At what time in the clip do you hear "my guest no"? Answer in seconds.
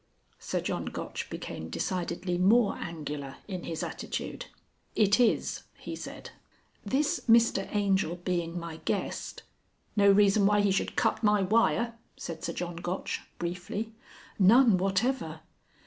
8.59-10.11